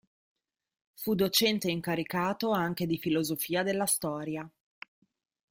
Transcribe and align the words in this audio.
Fu 0.95 1.13
docente 1.13 1.69
incaricato 1.69 2.49
anche 2.49 2.87
di 2.87 2.97
Filosofia 2.97 3.61
della 3.61 3.85
storia. 3.85 4.49